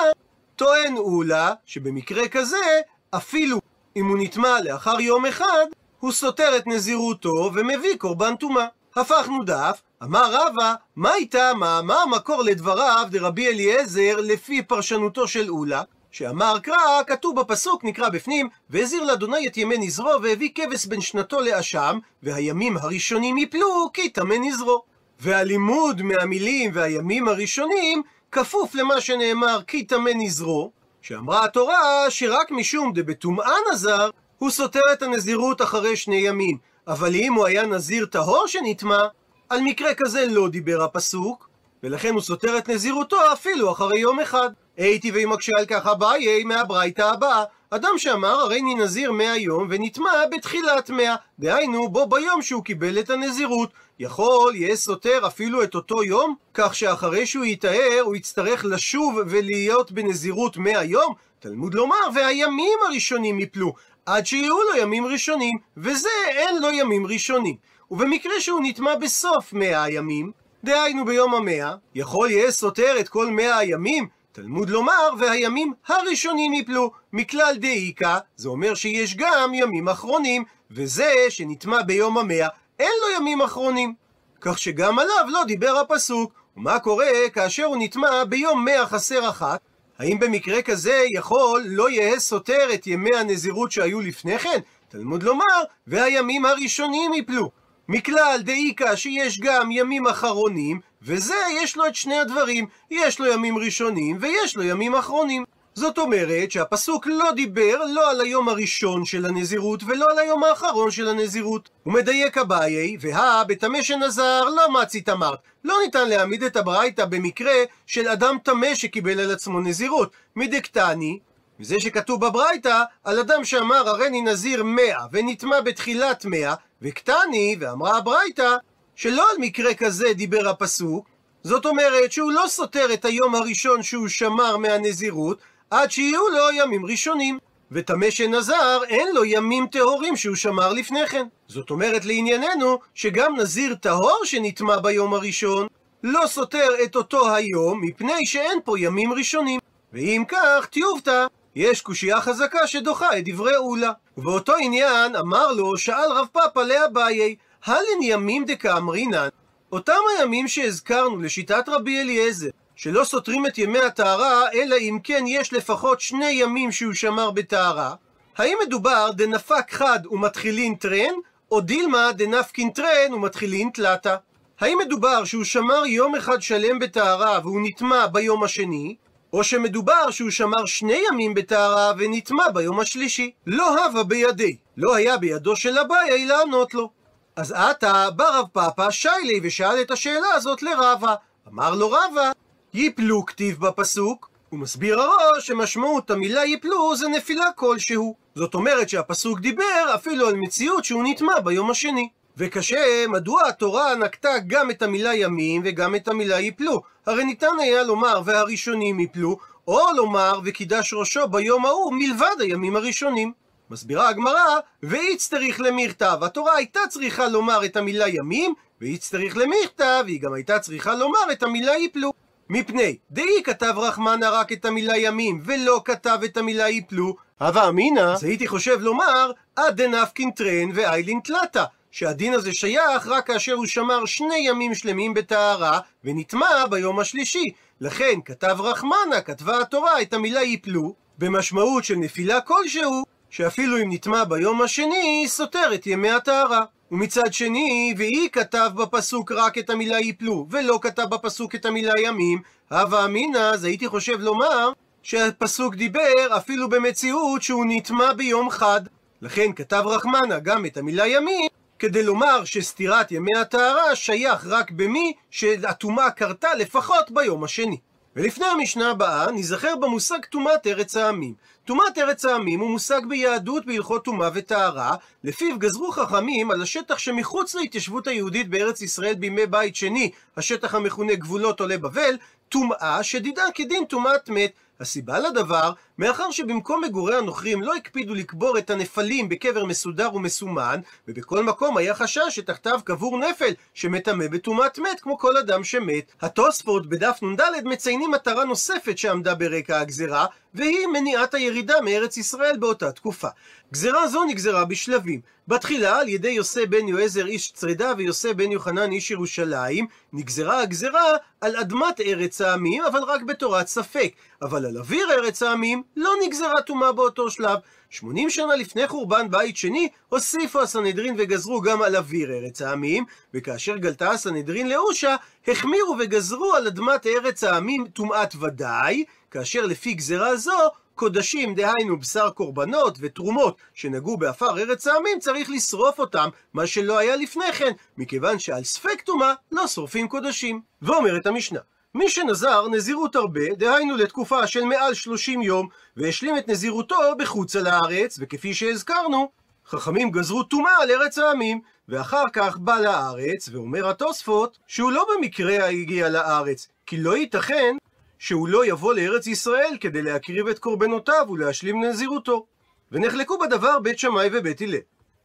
טוען 0.55 0.97
אולה 0.97 1.53
שבמקרה 1.65 2.27
כזה, 2.27 2.81
אפילו 3.11 3.59
אם 3.95 4.07
הוא 4.07 4.17
נטמע 4.19 4.61
לאחר 4.61 4.99
יום 4.99 5.25
אחד, 5.25 5.65
הוא 5.99 6.11
סותר 6.11 6.57
את 6.57 6.67
נזירותו 6.67 7.51
ומביא 7.53 7.95
קורבן 7.97 8.35
טומאה. 8.35 8.65
הפכנו 8.95 9.43
דף, 9.43 9.81
אמר 10.03 10.33
רבא, 10.33 10.73
מה 10.95 11.15
איתה 11.15 11.51
מה, 11.55 11.81
מה 11.81 12.01
המקור 12.01 12.43
לדבריו 12.43 13.07
דרבי 13.11 13.47
אליעזר 13.47 14.15
לפי 14.17 14.61
פרשנותו 14.61 15.27
של 15.27 15.49
אולה? 15.49 15.83
שאמר 16.11 16.59
קרא, 16.59 17.03
כתוב 17.07 17.39
בפסוק, 17.39 17.83
נקרא 17.83 18.09
בפנים, 18.09 18.49
והזיר 18.69 19.03
לאדוני 19.03 19.47
את 19.47 19.57
ימי 19.57 19.77
נזרו, 19.77 20.11
והביא 20.23 20.49
כבש 20.55 20.85
בין 20.85 21.01
שנתו 21.01 21.41
לאשם, 21.41 21.99
והימים 22.23 22.77
הראשונים 22.77 23.37
יפלו, 23.37 23.89
כי 23.93 24.09
טמא 24.09 24.35
נזרו. 24.41 24.90
והלימוד 25.21 26.01
מהמילים 26.01 26.71
והימים 26.73 27.27
הראשונים 27.27 28.01
כפוף 28.31 28.75
למה 28.75 29.01
שנאמר 29.01 29.59
כי 29.67 29.83
טמא 29.83 30.11
נזרו, 30.15 30.71
שאמרה 31.01 31.45
התורה 31.45 32.05
שרק 32.09 32.51
משום 32.51 32.91
דבטומאה 32.95 33.53
נזר, 33.71 34.09
הוא 34.37 34.49
סותר 34.49 34.79
את 34.93 35.01
הנזירות 35.01 35.61
אחרי 35.61 35.95
שני 35.95 36.15
ימים. 36.15 36.57
אבל 36.87 37.15
אם 37.15 37.33
הוא 37.33 37.45
היה 37.45 37.65
נזיר 37.65 38.05
טהור 38.05 38.47
שנטמע, 38.47 39.03
על 39.49 39.61
מקרה 39.61 39.93
כזה 39.93 40.25
לא 40.29 40.49
דיבר 40.49 40.83
הפסוק, 40.83 41.49
ולכן 41.83 42.13
הוא 42.13 42.21
סותר 42.21 42.57
את 42.57 42.69
נזירותו 42.69 43.17
אפילו 43.33 43.71
אחרי 43.71 43.99
יום 43.99 44.19
אחד. 44.19 44.49
הייתי 44.77 45.11
ואם 45.11 45.29
מקשה 45.29 45.51
על 45.57 45.65
כך 45.65 45.87
אביי 45.87 46.43
מהברייתא 46.43 47.01
הבאה, 47.01 47.43
אדם 47.73 47.97
שאמר 47.97 48.39
הרי 48.39 48.59
אני 48.59 48.75
נזיר 48.75 49.11
מאה 49.11 49.37
יום 49.37 49.67
ונטמע 49.69 50.11
בתחילת 50.31 50.89
מאה, 50.89 51.15
דהיינו 51.39 51.89
בו 51.89 52.05
ביום 52.05 52.41
שהוא 52.41 52.63
קיבל 52.63 52.99
את 52.99 53.09
הנזירות. 53.09 53.69
יכול 53.99 54.55
יהיה 54.55 54.75
סותר 54.75 55.27
אפילו 55.27 55.63
את 55.63 55.75
אותו 55.75 56.03
יום, 56.03 56.35
כך 56.53 56.75
שאחרי 56.75 57.25
שהוא 57.25 57.45
יטהר 57.45 58.01
הוא 58.03 58.15
יצטרך 58.15 58.65
לשוב 58.65 59.15
ולהיות 59.25 59.91
בנזירות 59.91 60.57
מאה 60.57 60.83
יום? 60.83 61.13
תלמוד 61.39 61.73
לומר, 61.73 61.95
והימים 62.15 62.79
הראשונים 62.87 63.39
יפלו, 63.39 63.73
עד 64.05 64.25
שיהיו 64.25 64.57
לו 64.61 64.77
ימים 64.81 65.05
ראשונים, 65.05 65.57
וזה 65.77 66.09
אין 66.27 66.61
לו 66.61 66.71
ימים 66.71 67.07
ראשונים. 67.07 67.55
ובמקרה 67.91 68.39
שהוא 68.39 68.61
נטמע 68.63 68.95
בסוף 68.95 69.53
מאה 69.53 69.83
הימים, 69.83 70.31
דהיינו 70.63 71.05
ביום 71.05 71.33
המאה, 71.33 71.75
יכול 71.95 72.31
יהיה 72.31 72.51
סותר 72.51 72.99
את 72.99 73.09
כל 73.09 73.27
מאה 73.27 73.57
הימים? 73.57 74.07
תלמוד 74.31 74.69
לומר, 74.69 75.09
והימים 75.19 75.73
הראשונים 75.87 76.53
יפלו. 76.53 76.91
מכלל 77.13 77.55
דאיקה, 77.59 78.19
זה 78.35 78.49
אומר 78.49 78.73
שיש 78.75 79.15
גם 79.15 79.53
ימים 79.53 79.89
אחרונים, 79.89 80.43
וזה 80.71 81.13
שנטמע 81.29 81.81
ביום 81.81 82.17
המאה, 82.17 82.47
אין 82.79 82.91
לו 83.01 83.15
ימים 83.15 83.41
אחרונים. 83.41 83.93
כך 84.41 84.57
שגם 84.57 84.99
עליו 84.99 85.25
לא 85.27 85.43
דיבר 85.43 85.77
הפסוק. 85.77 86.33
ומה 86.57 86.79
קורה 86.79 87.05
כאשר 87.33 87.63
הוא 87.63 87.77
נטמע 87.79 88.23
ביום 88.23 88.65
מאה 88.65 88.85
חסר 88.85 89.29
אחת? 89.29 89.59
האם 89.99 90.19
במקרה 90.19 90.61
כזה 90.61 91.03
יכול 91.15 91.63
לא 91.65 91.89
יהא 91.89 92.19
סותר 92.19 92.73
את 92.73 92.87
ימי 92.87 93.15
הנזירות 93.15 93.71
שהיו 93.71 94.01
לפני 94.01 94.39
כן? 94.39 94.59
תלמוד 94.89 95.23
לומר, 95.23 95.61
והימים 95.87 96.45
הראשונים 96.45 97.13
יפלו. 97.13 97.51
מכלל 97.89 98.39
דאיקה 98.43 98.97
שיש 98.97 99.39
גם 99.39 99.71
ימים 99.71 100.07
אחרונים, 100.07 100.79
וזה 101.03 101.35
יש 101.61 101.77
לו 101.77 101.87
את 101.87 101.95
שני 101.95 102.19
הדברים, 102.19 102.65
יש 102.91 103.19
לו 103.19 103.27
ימים 103.27 103.57
ראשונים 103.57 104.17
ויש 104.21 104.55
לו 104.55 104.63
ימים 104.63 104.95
אחרונים. 104.95 105.43
זאת 105.73 105.97
אומרת 105.97 106.51
שהפסוק 106.51 107.07
לא 107.07 107.31
דיבר 107.31 107.85
לא 107.93 108.11
על 108.11 108.21
היום 108.21 108.49
הראשון 108.49 109.05
של 109.05 109.25
הנזירות 109.25 109.83
ולא 109.83 110.11
על 110.11 110.19
היום 110.19 110.43
האחרון 110.43 110.91
של 110.91 111.07
הנזירות. 111.07 111.69
הוא 111.83 111.93
מדייק 111.93 112.37
אביי, 112.37 112.97
והא 112.99 113.43
בטמא 113.43 113.81
שנזר 113.81 114.43
לא 114.43 114.81
מצי 114.81 115.01
תמרת. 115.01 115.39
לא 115.63 115.75
ניתן 115.85 116.09
להעמיד 116.09 116.43
את 116.43 116.55
הברייתא 116.55 117.05
במקרה 117.05 117.53
של 117.85 118.07
אדם 118.07 118.37
טמא 118.43 118.75
שקיבל 118.75 119.19
על 119.19 119.31
עצמו 119.31 119.59
נזירות. 119.59 120.11
מדקתני, 120.35 121.19
וזה 121.59 121.79
שכתוב 121.79 122.25
בברייתא 122.25 122.83
על 123.03 123.19
אדם 123.19 123.43
שאמר 123.45 123.89
הריני 123.89 124.21
נזיר 124.21 124.63
מאה 124.63 125.05
ונטמע 125.11 125.61
בתחילת 125.61 126.25
מאה, 126.25 126.53
וקטני, 126.81 127.55
ואמרה 127.59 127.97
הברייתא, 127.97 128.55
שלא 128.95 129.31
על 129.31 129.37
מקרה 129.39 129.73
כזה 129.73 130.13
דיבר 130.13 130.49
הפסוק, 130.49 131.07
זאת 131.43 131.65
אומרת 131.65 132.11
שהוא 132.11 132.31
לא 132.31 132.43
סותר 132.47 132.93
את 132.93 133.05
היום 133.05 133.35
הראשון 133.35 133.83
שהוא 133.83 134.07
שמר 134.07 134.57
מהנזירות, 134.57 135.39
עד 135.71 135.91
שיהיו 135.91 136.27
לו 136.27 136.51
ימים 136.53 136.85
ראשונים. 136.85 137.37
וטמא 137.71 138.09
שנזר, 138.09 138.79
אין 138.87 139.15
לו 139.15 139.25
ימים 139.25 139.67
טהורים 139.67 140.15
שהוא 140.15 140.35
שמר 140.35 140.73
לפני 140.73 141.07
כן. 141.07 141.27
זאת 141.47 141.69
אומרת 141.69 142.05
לענייננו, 142.05 142.79
שגם 142.95 143.35
נזיר 143.35 143.75
טהור 143.75 144.19
שנטמע 144.23 144.79
ביום 144.79 145.13
הראשון, 145.13 145.67
לא 146.03 146.27
סותר 146.27 146.69
את 146.83 146.95
אותו 146.95 147.35
היום, 147.35 147.81
מפני 147.81 148.25
שאין 148.25 148.59
פה 148.63 148.79
ימים 148.79 149.13
ראשונים. 149.13 149.59
ואם 149.93 150.23
כך, 150.27 150.67
טיובתא, 150.71 151.25
יש 151.55 151.81
קושייה 151.81 152.21
חזקה 152.21 152.67
שדוחה 152.67 153.17
את 153.17 153.23
דברי 153.25 153.55
אולה. 153.55 153.91
ובאותו 154.17 154.53
עניין 154.59 155.15
אמר 155.15 155.51
לו, 155.51 155.77
שאל 155.77 156.11
רב 156.11 156.27
פאפא 156.31 156.59
לאביי, 156.59 157.35
הלן 157.65 158.01
ימים 158.01 158.45
דקאמרינן, 158.45 159.27
אותם 159.71 159.99
הימים 160.17 160.47
שהזכרנו 160.47 161.21
לשיטת 161.21 161.69
רבי 161.69 162.01
אליעזר, 162.01 162.49
שלא 162.75 163.03
סותרים 163.03 163.45
את 163.45 163.57
ימי 163.57 163.79
הטהרה, 163.79 164.51
אלא 164.53 164.75
אם 164.75 164.97
כן 165.03 165.23
יש 165.27 165.53
לפחות 165.53 166.01
שני 166.01 166.31
ימים 166.31 166.71
שהוא 166.71 166.93
שמר 166.93 167.31
בטהרה, 167.31 167.93
האם 168.37 168.57
מדובר 168.67 169.11
דנפק 169.11 169.71
חד 169.71 169.99
ומתחילין 170.11 170.75
טרן, 170.75 171.13
או 171.51 171.61
דילמה 171.61 172.11
דנפקין 172.11 172.69
טרן 172.69 173.13
ומתחילין 173.13 173.69
תלתה? 173.73 174.15
האם 174.59 174.77
מדובר 174.85 175.23
שהוא 175.25 175.43
שמר 175.43 175.85
יום 175.85 176.15
אחד 176.15 176.41
שלם 176.41 176.79
בטהרה 176.79 177.39
והוא 177.43 177.61
נטמע 177.63 178.07
ביום 178.07 178.43
השני, 178.43 178.95
או 179.33 179.43
שמדובר 179.43 180.11
שהוא 180.11 180.29
שמר 180.29 180.65
שני 180.65 180.99
ימים 181.11 181.33
בטהרה 181.33 181.93
ונטמע 181.97 182.49
ביום 182.53 182.79
השלישי? 182.79 183.31
לא 183.47 183.85
הווה 183.85 184.03
בידי, 184.03 184.55
לא 184.77 184.95
היה 184.95 185.17
בידו 185.17 185.55
של 185.55 185.79
אביי 185.79 186.25
לענות 186.25 186.73
לו. 186.73 187.00
אז 187.35 187.51
עתה 187.51 188.09
בא 188.15 188.39
רב 188.39 188.47
פאפא 188.53 188.91
שיילי 188.91 189.39
ושאל 189.43 189.81
את 189.81 189.91
השאלה 189.91 190.33
הזאת 190.33 190.63
לרבה. 190.63 191.15
אמר 191.47 191.75
לו 191.75 191.91
רבה, 191.91 192.31
יפלו 192.73 193.25
כתיב 193.25 193.59
בפסוק, 193.59 194.29
הוא 194.49 194.59
מסביר 194.59 195.01
הראש 195.01 195.47
שמשמעות 195.47 196.11
המילה 196.11 196.45
יפלו 196.45 196.95
זה 196.95 197.07
נפילה 197.07 197.51
כלשהו. 197.55 198.15
זאת 198.35 198.53
אומרת 198.53 198.89
שהפסוק 198.89 199.39
דיבר 199.39 199.95
אפילו 199.95 200.27
על 200.27 200.35
מציאות 200.35 200.85
שהוא 200.85 201.03
נטמע 201.05 201.39
ביום 201.39 201.71
השני. 201.71 202.09
וקשה, 202.37 203.05
מדוע 203.07 203.47
התורה 203.47 203.95
נקטה 203.95 204.29
גם 204.47 204.71
את 204.71 204.81
המילה 204.81 205.15
ימים 205.15 205.61
וגם 205.65 205.95
את 205.95 206.07
המילה 206.07 206.39
יפלו? 206.39 206.81
הרי 207.05 207.23
ניתן 207.23 207.59
היה 207.59 207.83
לומר 207.83 208.21
והראשונים 208.25 208.99
יפלו, 208.99 209.37
או 209.67 209.79
לומר 209.95 210.39
וקידש 210.43 210.93
ראשו 210.93 211.27
ביום 211.27 211.65
ההוא 211.65 211.93
מלבד 211.93 212.35
הימים 212.39 212.75
הראשונים. 212.75 213.33
מסבירה 213.71 214.09
הגמרא, 214.09 214.59
ואיץ 214.83 215.29
צריך 215.29 215.61
למכתב. 215.61 216.17
התורה 216.21 216.55
הייתה 216.55 216.79
צריכה 216.89 217.27
לומר 217.27 217.65
את 217.65 217.77
המילה 217.77 218.07
ימים, 218.07 218.53
ואיץ 218.81 219.09
צריך 219.09 219.37
למכתב, 219.37 220.03
והיא 220.05 220.21
גם 220.21 220.33
הייתה 220.33 220.59
צריכה 220.59 220.95
לומר 220.95 221.31
את 221.31 221.43
המילה 221.43 221.77
יפלו. 221.77 222.13
מפני 222.49 222.97
דאי 223.11 223.43
כתב 223.43 223.73
רחמנה 223.77 224.29
רק 224.29 224.51
את 224.51 224.65
המילה 224.65 224.97
ימים, 224.97 225.41
ולא 225.45 225.81
כתב 225.85 226.19
את 226.25 226.37
המילה 226.37 226.69
יפלו, 226.69 227.15
הווה 227.39 227.69
אמינא, 227.69 227.99
אז 227.99 228.23
הייתי 228.23 228.47
חושב 228.47 228.81
לומר, 228.81 229.31
עד 229.55 229.81
דנפקין 229.81 230.31
טרן 230.31 230.69
ואיילין 230.73 231.19
תלתה. 231.23 231.65
שהדין 231.91 232.33
הזה 232.33 232.53
שייך 232.53 233.07
רק 233.07 233.27
כאשר 233.27 233.53
הוא 233.53 233.65
שמר 233.65 234.05
שני 234.05 234.37
ימים 234.37 234.75
שלמים 234.75 235.13
בטהרה, 235.13 235.79
ונטמע 236.03 236.65
ביום 236.69 236.99
השלישי. 236.99 237.51
לכן 237.81 238.19
כתב 238.25 238.57
רחמנה, 238.59 239.21
כתבה 239.25 239.61
התורה 239.61 240.01
את 240.01 240.13
המילה 240.13 240.43
יפלו, 240.43 240.93
במשמעות 241.17 241.83
של 241.83 241.95
נפילה 241.95 242.41
כלשהו, 242.41 243.03
שאפילו 243.31 243.77
אם 243.77 243.87
נטמע 243.91 244.23
ביום 244.23 244.61
השני, 244.61 245.25
סותר 245.27 245.73
את 245.73 245.87
ימי 245.87 246.09
הטהרה. 246.09 246.63
ומצד 246.91 247.33
שני, 247.33 247.93
והיא 247.97 248.29
כתב 248.29 248.69
בפסוק 248.75 249.31
רק 249.31 249.57
את 249.57 249.69
המילה 249.69 249.99
יפלו, 249.99 250.47
ולא 250.49 250.79
כתב 250.81 251.03
בפסוק 251.09 251.55
את 251.55 251.65
המילה 251.65 251.93
ימים, 251.99 252.41
הווה 252.71 253.05
אמינא, 253.05 253.37
אז 253.37 253.63
הייתי 253.63 253.87
חושב 253.87 254.19
לומר 254.19 254.71
שהפסוק 255.03 255.75
דיבר 255.75 256.37
אפילו 256.37 256.69
במציאות 256.69 257.41
שהוא 257.41 257.65
נטמע 257.67 258.13
ביום 258.13 258.49
חד. 258.49 258.81
לכן 259.21 259.53
כתב 259.55 259.83
רחמנה 259.85 260.39
גם 260.39 260.65
את 260.65 260.77
המילה 260.77 261.07
ימים, 261.07 261.47
כדי 261.79 262.03
לומר 262.03 262.45
שסתירת 262.45 263.11
ימי 263.11 263.37
הטהרה 263.41 263.95
שייך 263.95 264.45
רק 264.49 264.71
במי 264.71 265.13
שהטומאה 265.31 266.11
קרתה 266.11 266.53
לפחות 266.53 267.11
ביום 267.11 267.43
השני. 267.43 267.77
ולפני 268.15 268.45
המשנה 268.45 268.91
הבאה, 268.91 269.31
ניזכר 269.31 269.75
במושג 269.75 270.19
טומאת 270.29 270.67
ארץ 270.67 270.95
העמים. 270.95 271.33
טומאת 271.65 271.97
ארץ 271.97 272.25
העמים 272.25 272.59
הוא 272.59 272.69
מושג 272.69 273.01
ביהדות 273.09 273.65
בהלכות 273.65 274.03
טומאה 274.03 274.29
וטהרה, 274.33 274.95
לפיו 275.23 275.59
גזרו 275.59 275.91
חכמים 275.91 276.51
על 276.51 276.61
השטח 276.61 276.97
שמחוץ 276.97 277.55
להתיישבות 277.55 278.07
היהודית 278.07 278.49
בארץ 278.49 278.81
ישראל 278.81 279.13
בימי 279.13 279.45
בית 279.45 279.75
שני, 279.75 280.11
השטח 280.37 280.75
המכונה 280.75 281.15
גבולות 281.15 281.59
עולי 281.59 281.77
בבל, 281.77 282.17
טומאה 282.49 283.03
שדידה 283.03 283.43
כדין 283.55 283.85
טומאת 283.85 284.29
מת. 284.29 284.51
הסיבה 284.79 285.19
לדבר, 285.19 285.71
מאחר 286.01 286.31
שבמקום 286.31 286.83
מגורי 286.83 287.15
הנוכרים 287.15 287.61
לא 287.61 287.75
הקפידו 287.75 288.13
לקבור 288.13 288.57
את 288.57 288.69
הנפלים 288.69 289.29
בקבר 289.29 289.65
מסודר 289.65 290.15
ומסומן, 290.15 290.79
ובכל 291.07 291.43
מקום 291.43 291.77
היה 291.77 291.95
חשש 291.95 292.21
שתחתיו 292.29 292.79
קבור 292.83 293.17
נפל 293.17 293.53
שמטמא 293.73 294.27
בטומאת 294.27 294.79
מת 294.79 294.99
כמו 294.99 295.17
כל 295.17 295.37
אדם 295.37 295.63
שמת. 295.63 296.11
התוספות 296.21 296.89
בדף 296.89 297.19
נ"ד 297.21 297.41
מציינים 297.65 298.11
מטרה 298.11 298.45
נוספת 298.45 298.97
שעמדה 298.97 299.35
ברקע 299.35 299.79
הגזרה, 299.79 300.25
והיא 300.53 300.87
מניעת 300.87 301.33
הירידה 301.33 301.81
מארץ 301.81 302.17
ישראל 302.17 302.57
באותה 302.57 302.91
תקופה. 302.91 303.27
גזרה 303.73 304.07
זו 304.07 304.23
נגזרה 304.23 304.65
בשלבים. 304.65 305.21
בתחילה 305.47 305.99
על 305.99 306.09
ידי 306.09 306.29
יוסי 306.29 306.65
בן 306.65 306.87
יועזר 306.87 307.25
איש 307.25 307.51
צרדה 307.51 307.93
ויוסי 307.97 308.33
בן 308.33 308.51
יוחנן 308.51 308.91
איש 308.91 309.11
ירושלים, 309.11 309.87
נגזרה 310.13 310.61
הגזרה 310.61 311.03
על 311.41 311.55
אדמת 311.55 312.01
ארץ 312.01 312.41
העמים, 312.41 312.83
אבל 312.83 313.03
רק 313.03 313.21
בתורת 313.21 313.67
ספק. 313.67 314.13
אבל 314.41 314.65
על 314.65 314.77
אוויר 314.77 315.11
ארץ 315.11 315.43
העמים 315.43 315.83
לא 315.95 316.11
נגזרה 316.25 316.61
טומאה 316.61 316.91
באותו 316.91 317.31
שלב. 317.31 317.59
80 317.89 318.29
שנה 318.29 318.55
לפני 318.55 318.87
חורבן 318.87 319.31
בית 319.31 319.57
שני, 319.57 319.89
הוסיפו 320.09 320.61
הסנהדרין 320.61 321.15
וגזרו 321.17 321.61
גם 321.61 321.81
על 321.81 321.95
אוויר 321.95 322.31
ארץ 322.31 322.61
העמים, 322.61 323.05
וכאשר 323.33 323.77
גלתה 323.77 324.11
הסנהדרין 324.11 324.69
לאושה, 324.69 325.15
החמירו 325.47 325.95
וגזרו 325.99 326.53
על 326.53 326.67
אדמת 326.67 327.07
ארץ 327.07 327.43
העמים 327.43 327.87
טומאת 327.87 328.35
ודאי, 328.35 329.03
כאשר 329.31 329.65
לפי 329.65 329.93
גזרה 329.93 330.35
זו, 330.35 330.51
קודשים, 330.95 331.55
דהיינו 331.55 331.99
בשר 331.99 332.29
קורבנות 332.29 332.97
ותרומות 332.99 333.57
שנגעו 333.73 334.17
בעפר 334.17 334.59
ארץ 334.59 334.87
העמים, 334.87 335.19
צריך 335.19 335.49
לשרוף 335.49 335.99
אותם, 335.99 336.29
מה 336.53 336.67
שלא 336.67 336.97
היה 336.97 337.15
לפני 337.15 337.53
כן, 337.53 337.71
מכיוון 337.97 338.39
שעל 338.39 338.63
ספק 338.63 339.01
טומאה 339.01 339.33
לא 339.51 339.67
שורפים 339.67 340.07
קודשים. 340.07 340.61
ואומרת 340.81 341.25
המשנה, 341.25 341.59
מי 341.95 342.09
שנזר 342.09 342.67
נזירות 342.67 343.15
הרבה, 343.15 343.55
דהיינו 343.57 343.97
לתקופה 343.97 344.47
של 344.47 344.63
מעל 344.63 344.93
30 344.93 345.41
יום, 345.41 345.67
והשלים 345.97 346.37
את 346.37 346.47
נזירותו 346.47 346.95
בחוץ 347.17 347.55
על 347.55 347.67
הארץ, 347.67 348.17
וכפי 348.21 348.53
שהזכרנו, 348.53 349.31
חכמים 349.67 350.11
גזרו 350.11 350.43
טומאה 350.43 350.77
על 350.81 350.91
ארץ 350.91 351.17
העמים, 351.17 351.61
ואחר 351.89 352.23
כך 352.33 352.57
בא 352.57 352.79
לארץ, 352.79 353.49
ואומר 353.51 353.89
התוספות, 353.89 354.57
שהוא 354.67 354.91
לא 354.91 355.05
במקרה 355.15 355.67
הגיע 355.67 356.09
לארץ, 356.09 356.67
כי 356.85 356.97
לא 356.97 357.17
ייתכן 357.17 357.75
שהוא 358.19 358.47
לא 358.47 358.65
יבוא 358.65 358.93
לארץ 358.93 359.27
ישראל 359.27 359.77
כדי 359.81 360.01
להקריב 360.01 360.47
את 360.47 360.59
קורבנותיו 360.59 361.25
ולהשלים 361.29 361.83
נזירותו. 361.83 362.45
ונחלקו 362.91 363.37
בדבר 363.37 363.79
בית 363.79 363.99
שמאי 363.99 364.29
ובית 364.33 364.61
הלל. 364.61 364.77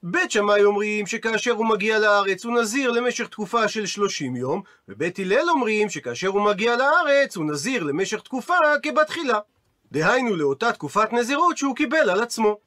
בית 0.09 0.31
שמאי 0.31 0.65
אומרים 0.65 1.07
שכאשר 1.07 1.51
הוא 1.51 1.67
מגיע 1.67 1.99
לארץ 1.99 2.45
הוא 2.45 2.61
נזיר 2.61 2.91
למשך 2.91 3.29
תקופה 3.29 3.69
של 3.69 3.87
30 3.87 4.37
יום, 4.37 4.63
ובית 4.89 5.19
הלל 5.19 5.51
אומרים 5.51 5.89
שכאשר 5.91 6.29
הוא 6.29 6.43
מגיע 6.43 6.77
לארץ 6.77 7.37
הוא 7.37 7.45
נזיר 7.45 7.83
למשך 7.83 8.21
תקופה 8.21 8.55
כבתחילה. 8.83 9.39
דהיינו 9.93 10.37
לאותה 10.37 10.73
תקופת 10.73 11.13
נזירות 11.13 11.57
שהוא 11.57 11.77
קיבל 11.77 12.11
על 12.11 12.23
עצמו. 12.23 12.59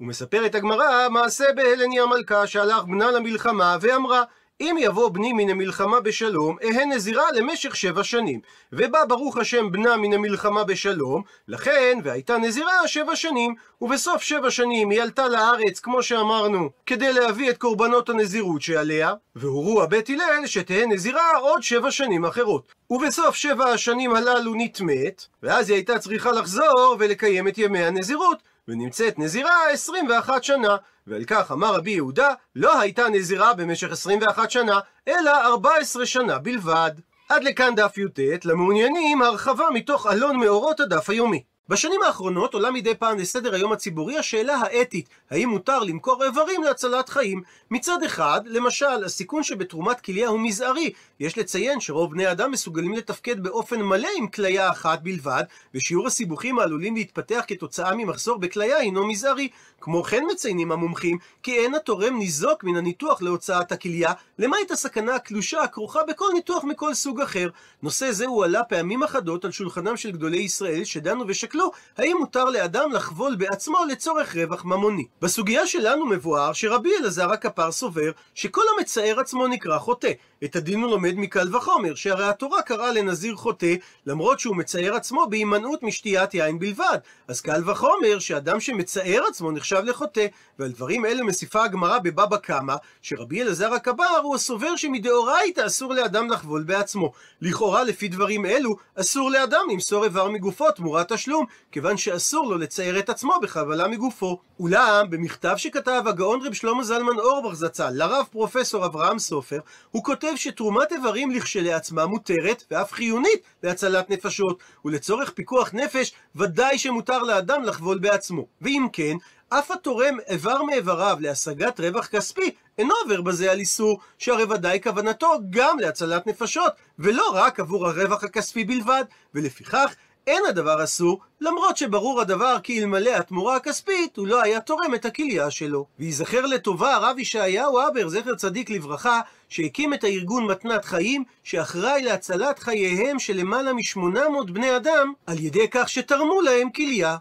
ומספרת 0.00 0.54
הגמרא 0.54 1.08
מעשה 1.10 1.44
בהלניה 1.56 2.02
המלכה 2.02 2.46
שהלך 2.46 2.84
בנה 2.84 3.10
למלחמה 3.10 3.76
ואמרה 3.80 4.22
אם 4.60 4.76
יבוא 4.80 5.10
בני 5.10 5.32
מן 5.32 5.48
המלחמה 5.48 6.00
בשלום, 6.00 6.56
אהה 6.64 6.84
נזירה 6.84 7.32
למשך 7.32 7.76
שבע 7.76 8.04
שנים. 8.04 8.40
ובא 8.72 9.04
ברוך 9.04 9.36
השם 9.36 9.72
בנה 9.72 9.96
מן 9.96 10.12
המלחמה 10.12 10.64
בשלום, 10.64 11.22
לכן, 11.48 11.98
והייתה 12.04 12.38
נזירה 12.38 12.88
שבע 12.88 13.16
שנים. 13.16 13.54
ובסוף 13.80 14.22
שבע 14.22 14.50
שנים 14.50 14.90
היא 14.90 15.02
עלתה 15.02 15.28
לארץ, 15.28 15.80
כמו 15.80 16.02
שאמרנו, 16.02 16.70
כדי 16.86 17.12
להביא 17.12 17.50
את 17.50 17.58
קורבנות 17.58 18.08
הנזירות 18.08 18.62
שעליה, 18.62 19.14
והורו 19.36 19.82
הבית 19.82 20.10
הלל 20.10 20.46
שתהא 20.46 20.86
נזירה 20.86 21.36
עוד 21.40 21.62
שבע 21.62 21.90
שנים 21.90 22.24
אחרות. 22.24 22.74
ובסוף 22.90 23.34
שבע 23.34 23.64
השנים 23.64 24.14
הללו 24.14 24.54
נטמאת, 24.56 25.24
ואז 25.42 25.70
היא 25.70 25.76
הייתה 25.76 25.98
צריכה 25.98 26.32
לחזור 26.32 26.96
ולקיים 26.98 27.48
את 27.48 27.58
ימי 27.58 27.84
הנזירות, 27.84 28.38
ונמצאת 28.68 29.18
נזירה 29.18 29.70
21 29.70 30.44
שנה. 30.44 30.76
ועל 31.06 31.24
כך 31.24 31.52
אמר 31.52 31.74
רבי 31.74 31.90
יהודה, 31.90 32.34
לא 32.56 32.80
הייתה 32.80 33.08
נזירה 33.08 33.54
במשך 33.54 33.92
21 33.92 34.50
שנה, 34.50 34.80
אלא 35.08 35.30
14 35.30 36.06
שנה 36.06 36.38
בלבד. 36.38 36.90
עד 37.28 37.44
לכאן 37.44 37.74
דף 37.74 37.98
י"ט, 37.98 38.44
למעוניינים 38.44 39.22
הרחבה 39.22 39.64
מתוך 39.74 40.06
אלון 40.06 40.36
מאורות 40.36 40.80
הדף 40.80 41.10
היומי. 41.10 41.42
בשנים 41.68 42.02
האחרונות 42.02 42.54
עולה 42.54 42.70
מדי 42.70 42.94
פעם 42.94 43.18
לסדר 43.18 43.54
היום 43.54 43.72
הציבורי 43.72 44.18
השאלה 44.18 44.56
האתית, 44.56 45.08
האם 45.30 45.48
מותר 45.48 45.78
למכור 45.78 46.24
איברים 46.24 46.62
להצלת 46.62 47.08
חיים? 47.08 47.42
מצד 47.70 48.02
אחד, 48.02 48.40
למשל, 48.46 49.04
הסיכון 49.04 49.42
שבתרומת 49.42 50.00
כליה 50.00 50.28
הוא 50.28 50.40
מזערי. 50.40 50.92
יש 51.20 51.38
לציין 51.38 51.80
שרוב 51.80 52.10
בני 52.10 52.30
אדם 52.30 52.50
מסוגלים 52.50 52.94
לתפקד 52.94 53.42
באופן 53.42 53.82
מלא 53.82 54.08
עם 54.18 54.28
כליה 54.28 54.70
אחת 54.70 55.02
בלבד, 55.02 55.42
ושיעור 55.74 56.06
הסיבוכים 56.06 56.58
העלולים 56.58 56.94
להתפתח 56.94 57.44
כתוצאה 57.48 57.94
ממחסור 57.94 58.38
בכליה 58.38 58.76
הינו 58.76 59.06
מזערי. 59.06 59.48
כמו 59.80 60.02
כן 60.02 60.24
מציינים 60.32 60.72
המומחים, 60.72 61.18
כי 61.42 61.58
אין 61.58 61.74
התורם 61.74 62.18
ניזוק 62.18 62.64
מן 62.64 62.76
הניתוח 62.76 63.22
להוצאת 63.22 63.72
הכליה, 63.72 64.12
למעט 64.38 64.70
הסכנה 64.70 65.14
הקלושה 65.14 65.62
הכרוכה 65.62 66.00
בכל 66.08 66.26
ניתוח 66.34 66.64
מכל 66.64 66.94
סוג 66.94 67.20
אחר. 67.20 67.48
נושא 67.82 68.12
זה 68.12 68.26
הועלה 68.26 68.64
פעמים 68.64 69.02
אחדות 69.02 69.44
על 69.44 69.50
שולחנם 69.50 69.96
של 69.96 70.10
גדולי 70.10 70.38
ישראל, 70.38 70.84
שדנו 70.84 71.24
ושקלו 71.28 71.57
האם 71.98 72.16
מותר 72.18 72.44
לאדם 72.44 72.92
לחבול 72.92 73.36
בעצמו 73.36 73.78
לצורך 73.88 74.36
רווח 74.36 74.64
ממוני. 74.64 75.06
בסוגיה 75.22 75.66
שלנו 75.66 76.06
מבואר 76.06 76.52
שרבי 76.52 76.90
אלעזר 77.00 77.32
הכפר 77.32 77.72
סובר 77.72 78.10
שכל 78.34 78.62
המצער 78.76 79.20
עצמו 79.20 79.46
נקרא 79.46 79.78
חוטא. 79.78 80.12
את 80.44 80.56
הדין 80.56 80.82
הוא 80.82 80.90
לומד 80.90 81.14
מקל 81.16 81.56
וחומר, 81.56 81.94
שהרי 81.94 82.24
התורה 82.28 82.62
קראה 82.62 82.92
לנזיר 82.92 83.36
חוטא, 83.36 83.74
למרות 84.06 84.40
שהוא 84.40 84.56
מצער 84.56 84.94
עצמו 84.94 85.26
בהימנעות 85.30 85.82
משתיית 85.82 86.34
יין 86.34 86.58
בלבד. 86.58 86.98
אז 87.28 87.40
קל 87.40 87.70
וחומר 87.70 88.18
שאדם 88.18 88.60
שמצער 88.60 89.22
עצמו 89.28 89.50
נחשב 89.50 89.82
לחוטא, 89.84 90.26
ועל 90.58 90.70
דברים 90.70 91.06
אלה 91.06 91.22
מוסיפה 91.22 91.64
הגמרא 91.64 91.98
בבבא 91.98 92.36
קמא, 92.36 92.74
שרבי 93.02 93.42
אלעזר 93.42 93.74
הכבר 93.74 94.20
הוא 94.22 94.34
הסובר 94.34 94.76
שמדאורייתא 94.76 95.66
אסור 95.66 95.94
לאדם 95.94 96.30
לחבול 96.30 96.62
בעצמו. 96.62 97.12
לכאורה 97.42 97.84
לפי 97.84 98.08
דברים 98.08 98.46
אלו, 98.46 98.76
אסור 98.94 99.30
לאדם 99.30 99.64
למסור 99.72 100.04
איבר 100.04 100.28
מגופו 100.28 100.70
תמורת 100.70 101.12
תשלום, 101.12 101.46
כיוון 101.72 101.96
שאסור 101.96 102.50
לו 102.50 102.58
לצייר 102.58 102.98
את 102.98 103.08
עצמו 103.08 103.34
בחבלה 103.42 103.88
מגופו. 103.88 104.40
אולם, 104.60 105.06
במכתב 105.10 105.54
שכתב 105.56 106.02
הגאון 106.06 106.40
רב 106.46 106.52
שלמה 106.52 106.84
זלמן 106.84 107.18
אורבך 107.18 107.54
זצ"ל 107.54 107.90
לרב 107.90 108.26
פרופסור 108.30 108.86
אברהם 108.86 109.18
סופר, 109.18 109.58
הוא 109.90 110.04
כותב 110.04 110.32
שתרומת 110.36 110.92
איברים 110.92 111.30
לכשלעצמה 111.30 112.06
מותרת 112.06 112.64
ואף 112.70 112.92
חיונית 112.92 113.42
להצלת 113.62 114.10
נפשות, 114.10 114.58
ולצורך 114.84 115.30
פיקוח 115.30 115.70
נפש 115.74 116.12
ודאי 116.36 116.78
שמותר 116.78 117.18
לאדם 117.18 117.62
לחבול 117.62 117.98
בעצמו. 117.98 118.46
ואם 118.60 118.86
כן, 118.92 119.16
אף 119.48 119.70
התורם 119.70 120.16
איבר 120.28 120.62
מאיבריו 120.62 121.16
להשגת 121.20 121.80
רווח 121.80 122.06
כספי 122.06 122.50
אינו 122.78 122.94
עובר 123.02 123.20
בזה 123.20 123.52
על 123.52 123.58
איסור, 123.58 124.00
שהרי 124.18 124.44
ודאי 124.44 124.80
כוונתו 124.82 125.38
גם 125.50 125.78
להצלת 125.78 126.26
נפשות, 126.26 126.72
ולא 126.98 127.30
רק 127.34 127.60
עבור 127.60 127.86
הרווח 127.86 128.24
הכספי 128.24 128.64
בלבד, 128.64 129.04
ולפיכך 129.34 129.94
אין 130.28 130.42
הדבר 130.48 130.84
אסור, 130.84 131.20
למרות 131.40 131.76
שברור 131.76 132.20
הדבר 132.20 132.56
כי 132.62 132.80
אלמלא 132.80 133.16
התמורה 133.16 133.56
הכספית, 133.56 134.16
הוא 134.16 134.26
לא 134.26 134.42
היה 134.42 134.60
תורם 134.60 134.94
את 134.94 135.04
הכליה 135.04 135.50
שלו. 135.50 135.86
וייזכר 135.98 136.46
לטובה 136.46 136.94
הרב 136.94 137.18
ישעיהו 137.18 137.80
הבר, 137.80 138.08
זכר 138.08 138.34
צדיק 138.34 138.70
לברכה, 138.70 139.20
שהקים 139.48 139.94
את 139.94 140.04
הארגון 140.04 140.46
מתנת 140.46 140.84
חיים, 140.84 141.24
שאחראי 141.44 142.02
להצלת 142.02 142.58
חייהם 142.58 143.18
של 143.18 143.36
למעלה 143.36 143.72
מ-800 143.72 144.52
בני 144.52 144.76
אדם, 144.76 145.12
על 145.26 145.38
ידי 145.38 145.68
כך 145.70 145.88
שתרמו 145.88 146.40
להם 146.40 146.70
כליה. 146.70 147.16